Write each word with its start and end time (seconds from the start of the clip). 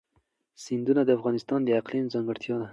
سیندونه 0.63 1.01
د 1.05 1.09
افغانستان 1.17 1.59
د 1.63 1.69
اقلیم 1.79 2.05
ځانګړتیا 2.13 2.55
ده. 2.61 2.67